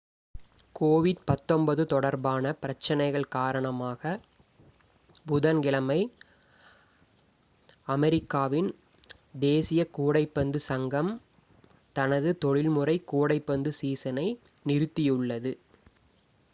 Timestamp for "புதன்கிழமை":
5.25-5.99